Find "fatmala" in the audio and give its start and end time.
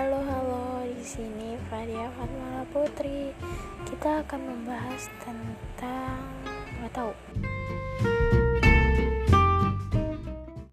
2.16-2.64